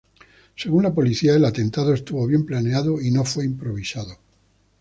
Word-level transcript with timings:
Según 0.55 0.81
la 0.81 0.95
policía, 0.95 1.35
el 1.35 1.45
atentado 1.45 1.93
estuvo 1.93 2.25
bien 2.25 2.43
planeado 2.43 2.99
y 2.99 3.11
no 3.11 3.23
fue 3.23 3.45
improvisado. 3.45 4.17